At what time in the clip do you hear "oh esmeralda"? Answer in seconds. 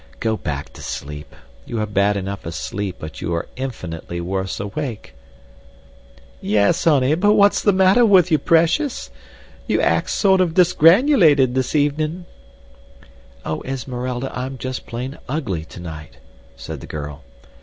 13.45-14.35